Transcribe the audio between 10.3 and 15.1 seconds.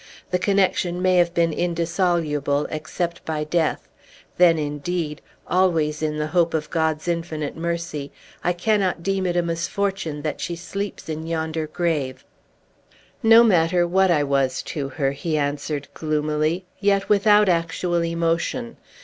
she sleeps in yonder grave!" "No matter what I was to